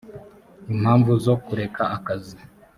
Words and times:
impamvu 0.73 1.11
zo 1.25 1.35
kureka 1.45 1.83
akazi 1.97 2.37